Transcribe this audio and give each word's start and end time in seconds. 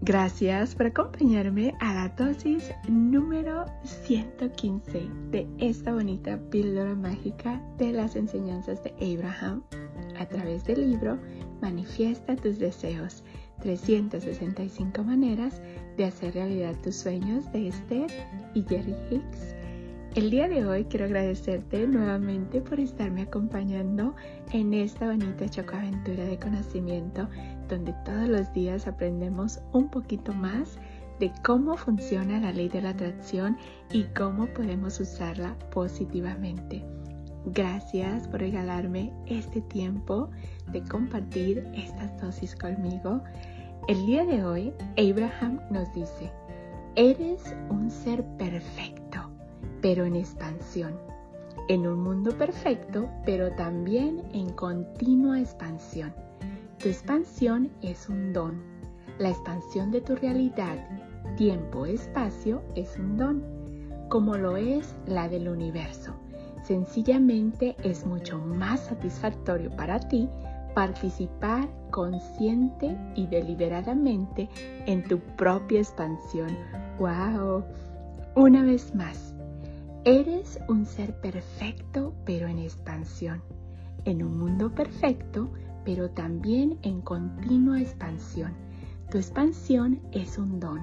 Gracias 0.00 0.74
por 0.74 0.86
acompañarme 0.86 1.74
a 1.80 1.94
la 1.94 2.08
dosis 2.10 2.70
número 2.88 3.64
115 3.84 5.08
de 5.30 5.46
esta 5.58 5.92
bonita 5.92 6.38
píldora 6.50 6.94
mágica 6.94 7.60
de 7.78 7.92
las 7.92 8.16
enseñanzas 8.16 8.82
de 8.84 8.92
Abraham. 9.00 9.62
A 10.18 10.26
través 10.26 10.64
del 10.64 10.90
libro 10.90 11.18
Manifiesta 11.60 12.36
tus 12.36 12.58
deseos, 12.58 13.24
365 13.62 15.02
maneras 15.02 15.62
de 15.96 16.04
hacer 16.04 16.34
realidad 16.34 16.76
tus 16.82 16.96
sueños 16.96 17.50
de 17.52 17.68
Esther 17.68 18.10
y 18.54 18.62
Jerry 18.62 18.94
Hicks. 19.10 19.63
El 20.14 20.30
día 20.30 20.46
de 20.46 20.64
hoy 20.64 20.84
quiero 20.84 21.06
agradecerte 21.06 21.88
nuevamente 21.88 22.60
por 22.60 22.78
estarme 22.78 23.22
acompañando 23.22 24.14
en 24.52 24.72
esta 24.72 25.06
bonita 25.06 25.48
chocoaventura 25.48 26.24
de 26.24 26.38
conocimiento 26.38 27.28
donde 27.68 27.92
todos 28.04 28.28
los 28.28 28.52
días 28.52 28.86
aprendemos 28.86 29.58
un 29.72 29.90
poquito 29.90 30.32
más 30.32 30.78
de 31.18 31.32
cómo 31.44 31.76
funciona 31.76 32.38
la 32.38 32.52
ley 32.52 32.68
de 32.68 32.82
la 32.82 32.90
atracción 32.90 33.56
y 33.90 34.04
cómo 34.16 34.46
podemos 34.46 35.00
usarla 35.00 35.56
positivamente. 35.72 36.84
Gracias 37.46 38.28
por 38.28 38.38
regalarme 38.38 39.12
este 39.26 39.62
tiempo 39.62 40.30
de 40.70 40.80
compartir 40.84 41.66
estas 41.74 42.20
dosis 42.22 42.54
conmigo. 42.54 43.20
El 43.88 44.06
día 44.06 44.24
de 44.24 44.44
hoy, 44.44 44.72
Abraham 44.96 45.58
nos 45.72 45.92
dice, 45.92 46.30
eres 46.94 47.52
un 47.68 47.90
ser 47.90 48.22
perfecto 48.38 49.03
pero 49.84 50.06
en 50.06 50.16
expansión. 50.16 50.94
En 51.68 51.86
un 51.86 52.02
mundo 52.02 52.30
perfecto, 52.38 53.06
pero 53.26 53.52
también 53.52 54.22
en 54.32 54.48
continua 54.54 55.38
expansión. 55.38 56.10
Tu 56.78 56.88
expansión 56.88 57.70
es 57.82 58.08
un 58.08 58.32
don. 58.32 58.62
La 59.18 59.28
expansión 59.28 59.90
de 59.90 60.00
tu 60.00 60.16
realidad, 60.16 60.78
tiempo, 61.36 61.84
espacio, 61.84 62.62
es 62.74 62.98
un 62.98 63.18
don, 63.18 63.44
como 64.08 64.38
lo 64.38 64.56
es 64.56 64.96
la 65.04 65.28
del 65.28 65.50
universo. 65.50 66.14
Sencillamente 66.62 67.76
es 67.84 68.06
mucho 68.06 68.38
más 68.38 68.86
satisfactorio 68.86 69.70
para 69.76 70.00
ti 70.00 70.30
participar 70.74 71.68
consciente 71.90 72.96
y 73.16 73.26
deliberadamente 73.26 74.48
en 74.86 75.04
tu 75.04 75.18
propia 75.36 75.80
expansión. 75.80 76.56
¡Wow! 76.98 77.64
Una 78.34 78.62
vez 78.62 78.94
más, 78.94 79.33
Eres 80.06 80.60
un 80.68 80.84
ser 80.84 81.18
perfecto 81.22 82.14
pero 82.26 82.46
en 82.46 82.58
expansión, 82.58 83.42
en 84.04 84.22
un 84.22 84.38
mundo 84.38 84.74
perfecto 84.74 85.50
pero 85.82 86.10
también 86.10 86.78
en 86.82 87.00
continua 87.00 87.80
expansión. 87.80 88.52
Tu 89.10 89.16
expansión 89.16 90.00
es 90.12 90.36
un 90.36 90.60
don. 90.60 90.82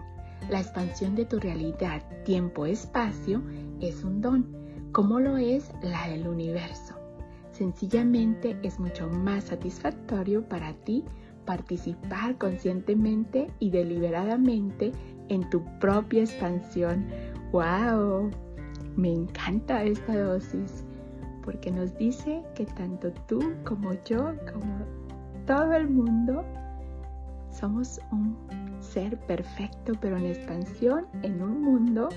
La 0.50 0.60
expansión 0.60 1.14
de 1.14 1.26
tu 1.26 1.40
realidad, 1.40 2.02
tiempo, 2.24 2.66
espacio 2.66 3.44
es 3.80 4.04
un 4.04 4.22
don, 4.22 4.48
como 4.92 5.20
lo 5.20 5.38
es 5.38 5.72
la 5.84 6.08
del 6.10 6.28
universo. 6.28 6.96
Sencillamente 7.52 8.58
es 8.64 8.80
mucho 8.80 9.08
más 9.08 9.44
satisfactorio 9.46 10.50
para 10.50 10.74
ti 10.74 11.06
participar 11.46 12.40
conscientemente 12.40 13.52
y 13.60 13.70
deliberadamente 13.70 14.94
en 15.30 15.48
tu 15.52 15.64
propia 15.80 16.22
expansión. 16.22 17.06
¡Wow! 17.52 18.32
Me 18.96 19.12
encanta 19.12 19.84
esta 19.84 20.18
dosis 20.18 20.84
porque 21.44 21.72
nos 21.72 21.98
dice 21.98 22.44
que 22.56 22.66
tanto 22.66 23.12
tú 23.28 23.42
como 23.64 23.94
yo, 24.06 24.34
como 24.52 24.86
todo 25.46 25.74
el 25.74 25.90
mundo, 25.90 26.44
somos 27.50 28.00
un 28.12 28.36
ser 28.80 29.18
perfecto 29.28 29.94
pero 30.00 30.18
en 30.18 30.26
expansión 30.26 31.06
en 31.24 31.42
un 31.42 31.62
mundo 31.62 32.10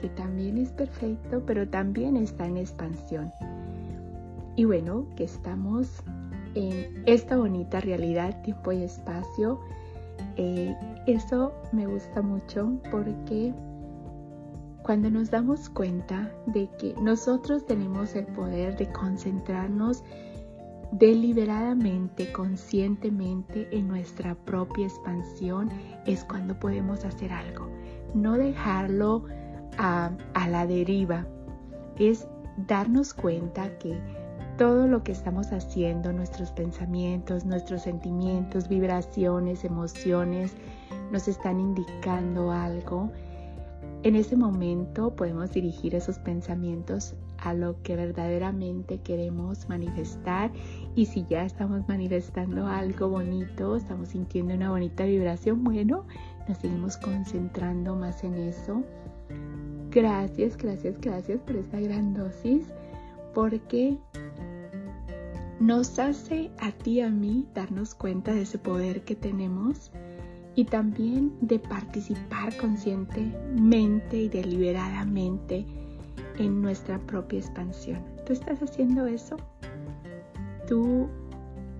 que 0.00 0.08
también 0.10 0.58
es 0.58 0.70
perfecto 0.70 1.42
pero 1.46 1.68
también 1.68 2.16
está 2.16 2.46
en 2.46 2.56
expansión. 2.56 3.32
Y 4.56 4.64
bueno, 4.64 5.06
que 5.16 5.24
estamos 5.24 6.02
en 6.54 7.02
esta 7.06 7.36
bonita 7.36 7.80
realidad, 7.80 8.42
tiempo 8.42 8.72
y 8.72 8.82
espacio. 8.82 9.60
Eh, 10.36 10.74
eso 11.06 11.52
me 11.72 11.86
gusta 11.86 12.20
mucho 12.22 12.72
porque 12.90 13.54
cuando 14.82 15.10
nos 15.10 15.30
damos 15.30 15.68
cuenta 15.68 16.32
de 16.46 16.68
que 16.78 16.94
nosotros 17.00 17.66
tenemos 17.66 18.14
el 18.14 18.26
poder 18.26 18.76
de 18.76 18.90
concentrarnos 18.92 20.02
deliberadamente, 20.92 22.32
conscientemente 22.32 23.68
en 23.70 23.88
nuestra 23.88 24.34
propia 24.34 24.86
expansión, 24.86 25.70
es 26.06 26.24
cuando 26.24 26.58
podemos 26.58 27.04
hacer 27.04 27.32
algo. 27.32 27.68
No 28.14 28.36
dejarlo 28.36 29.24
a, 29.78 30.10
la 30.48 30.66
deriva. 30.66 31.26
Es 31.96 32.26
darnos 32.66 33.14
cuenta 33.14 33.78
que 33.78 33.98
todo 34.56 34.86
lo 34.86 35.02
que 35.02 35.12
estamos 35.12 35.52
haciendo, 35.52 36.12
nuestros 36.12 36.50
pensamientos, 36.50 37.44
nuestros 37.44 37.82
sentimientos, 37.82 38.68
vibraciones, 38.68 39.64
emociones, 39.64 40.54
nos 41.10 41.28
están 41.28 41.60
indicando 41.60 42.50
algo 42.50 43.10
en 44.02 44.16
ese 44.16 44.36
momento 44.36 45.14
podemos 45.14 45.50
dirigir 45.52 45.94
esos 45.94 46.18
pensamientos 46.18 47.14
a 47.38 47.52
lo 47.52 47.82
que 47.82 47.96
verdaderamente 47.96 49.00
queremos 49.00 49.68
manifestar 49.68 50.50
y 50.94 51.06
si 51.06 51.24
ya 51.28 51.44
estamos 51.44 51.86
manifestando 51.86 52.66
algo 52.66 53.08
bonito, 53.08 53.76
estamos 53.76 54.08
sintiendo 54.10 54.54
una 54.54 54.70
bonita 54.70 55.04
vibración, 55.04 55.62
bueno, 55.64 56.06
nos 56.48 56.58
seguimos 56.58 56.96
concentrando 56.96 57.94
más 57.94 58.24
en 58.24 58.34
eso. 58.34 58.82
Gracias, 59.90 60.56
gracias, 60.56 60.98
gracias 61.00 61.40
por 61.40 61.56
esta 61.56 61.80
gran 61.80 62.14
dosis 62.14 62.66
porque 63.34 63.98
nos 65.60 65.98
hace 65.98 66.50
a 66.58 66.72
ti 66.72 66.92
y 66.92 67.00
a 67.02 67.10
mí 67.10 67.46
darnos 67.54 67.94
cuenta 67.94 68.32
de 68.32 68.42
ese 68.42 68.58
poder 68.58 69.02
que 69.04 69.14
tenemos 69.14 69.92
y 70.60 70.64
también 70.66 71.32
de 71.40 71.58
participar 71.58 72.54
conscientemente 72.58 74.18
y 74.18 74.28
deliberadamente 74.28 75.64
en 76.36 76.60
nuestra 76.60 76.98
propia 76.98 77.38
expansión. 77.38 77.98
¿Tú 78.26 78.34
estás 78.34 78.60
haciendo 78.60 79.06
eso? 79.06 79.38
¿Tú 80.68 81.08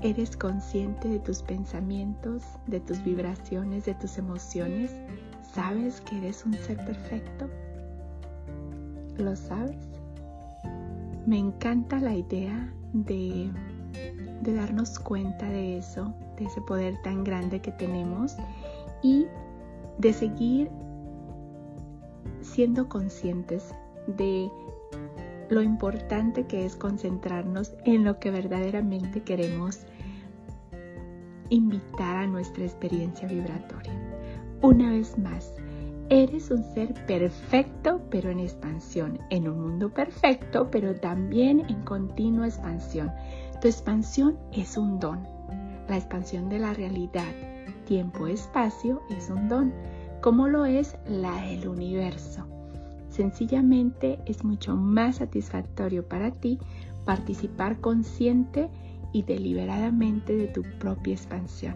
eres 0.01 0.35
consciente 0.35 1.09
de 1.09 1.19
tus 1.19 1.43
pensamientos, 1.43 2.43
de 2.69 2.81
tus 2.81 3.05
vibraciones, 3.05 3.85
de 3.85 3.93
tus 3.97 4.17
emociones? 4.17 4.97
¿Sabes 5.53 6.01
que 6.01 6.17
eres 6.17 6.47
un 6.47 6.55
ser 6.55 6.79
perfecto? 6.87 7.51
¿Lo 9.19 9.37
sabes? 9.37 9.77
Me 11.27 11.37
encanta 11.37 12.01
la 12.01 12.15
idea 12.15 12.73
de, 12.95 13.51
darnos 14.41 14.99
cuenta 14.99 15.51
de 15.51 15.77
eso, 15.77 16.15
de 16.39 16.47
ese 16.47 16.63
poder 16.63 16.95
tan 17.03 17.25
grande 17.25 17.61
que 17.61 17.73
tenemos 17.73 18.39
y 19.03 19.27
de 19.99 20.13
seguir 20.13 20.71
siendo 22.41 22.89
conscientes 22.89 23.75
de 24.07 24.51
lo 25.49 25.63
importante 25.63 26.47
que 26.47 26.65
es 26.65 26.77
concentrarnos 26.77 27.75
en 27.85 28.05
lo 28.05 28.19
que 28.19 28.31
verdaderamente 28.31 29.23
queremos 29.23 29.81
invitar 31.49 32.17
a 32.17 32.27
nuestra 32.27 32.65
experiencia 32.65 33.29
vibratoria. 33.29 33.93
Una 34.63 34.91
vez 34.91 35.19
más, 35.19 35.53
eres 36.09 36.51
un 36.51 36.63
ser 36.75 36.95
perfecto 37.07 38.01
pero 38.11 38.31
en 38.31 38.41
expansión, 38.41 39.19
en 39.31 39.49
un 39.49 39.61
mundo 39.61 39.93
perfecto 39.93 40.71
pero 40.71 40.95
también 40.95 41.61
en 41.69 41.83
continua 41.83 42.47
expansión. 42.47 43.11
Tu 43.61 43.69
expansión 43.69 44.39
es 44.53 44.77
un 44.77 45.01
don, 45.01 45.27
la 45.89 45.97
expansión 45.97 46.49
de 46.49 46.61
la 46.61 46.73
realidad, 46.73 47.25
tiempo-espacio 47.91 49.03
es 49.11 49.31
un 49.31 49.49
don, 49.49 49.73
como 50.21 50.47
lo 50.47 50.65
es 50.65 50.97
la 51.09 51.43
del 51.43 51.67
universo. 51.67 52.47
Sencillamente 53.09 54.21
es 54.27 54.45
mucho 54.45 54.77
más 54.77 55.17
satisfactorio 55.17 56.07
para 56.07 56.31
ti 56.31 56.61
participar 57.05 57.81
consciente 57.81 58.71
y 59.13 59.25
deliberadamente 59.25 60.37
de 60.37 60.47
tu 60.47 60.63
propia 60.79 61.15
expansión. 61.15 61.75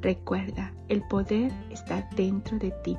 Recuerda, 0.00 0.72
el 0.88 1.02
poder 1.08 1.52
está 1.70 2.08
dentro 2.16 2.58
de 2.58 2.70
ti. 2.82 2.96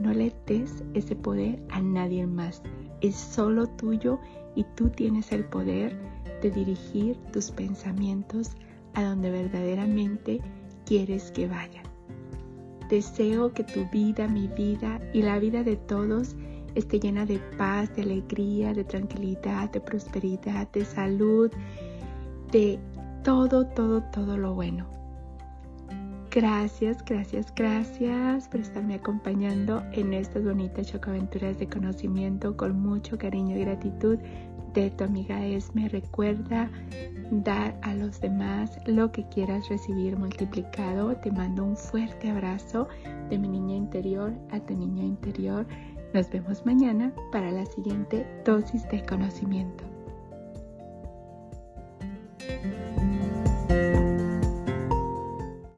No 0.00 0.14
le 0.14 0.32
des 0.46 0.82
ese 0.94 1.14
poder 1.14 1.62
a 1.68 1.82
nadie 1.82 2.26
más. 2.26 2.62
Es 3.02 3.14
solo 3.14 3.66
tuyo 3.66 4.18
y 4.54 4.64
tú 4.74 4.88
tienes 4.88 5.32
el 5.32 5.44
poder 5.44 5.94
de 6.40 6.50
dirigir 6.50 7.18
tus 7.30 7.50
pensamientos 7.50 8.52
a 8.94 9.02
donde 9.02 9.30
verdaderamente 9.30 10.40
quieres 10.84 11.30
que 11.30 11.46
vayan. 11.46 11.84
Deseo 12.88 13.52
que 13.52 13.64
tu 13.64 13.88
vida, 13.90 14.28
mi 14.28 14.48
vida 14.48 15.00
y 15.12 15.22
la 15.22 15.38
vida 15.38 15.62
de 15.62 15.76
todos 15.76 16.36
esté 16.74 16.98
llena 16.98 17.24
de 17.24 17.38
paz, 17.56 17.94
de 17.96 18.02
alegría, 18.02 18.72
de 18.72 18.84
tranquilidad, 18.84 19.70
de 19.70 19.80
prosperidad, 19.80 20.70
de 20.72 20.84
salud, 20.84 21.50
de 22.50 22.78
todo, 23.22 23.66
todo, 23.66 24.02
todo 24.12 24.36
lo 24.36 24.54
bueno. 24.54 24.86
Gracias, 26.34 27.04
gracias, 27.04 27.54
gracias 27.54 28.48
por 28.48 28.58
estarme 28.58 28.96
acompañando 28.96 29.84
en 29.92 30.12
estas 30.12 30.42
bonitas 30.42 30.90
chocaventuras 30.90 31.60
de 31.60 31.68
conocimiento 31.68 32.56
con 32.56 32.76
mucho 32.80 33.16
cariño 33.16 33.56
y 33.56 33.60
gratitud 33.60 34.18
de 34.72 34.90
tu 34.90 35.04
amiga 35.04 35.46
Esme. 35.46 35.88
Recuerda 35.88 36.68
dar 37.30 37.78
a 37.82 37.94
los 37.94 38.20
demás 38.20 38.76
lo 38.84 39.12
que 39.12 39.24
quieras 39.28 39.68
recibir 39.68 40.18
multiplicado. 40.18 41.14
Te 41.18 41.30
mando 41.30 41.62
un 41.62 41.76
fuerte 41.76 42.28
abrazo 42.28 42.88
de 43.30 43.38
mi 43.38 43.46
niña 43.46 43.76
interior 43.76 44.32
a 44.50 44.58
tu 44.58 44.74
niño 44.74 45.04
interior. 45.04 45.64
Nos 46.14 46.28
vemos 46.30 46.66
mañana 46.66 47.12
para 47.30 47.52
la 47.52 47.64
siguiente 47.64 48.26
dosis 48.44 48.88
de 48.88 49.06
conocimiento. 49.06 49.93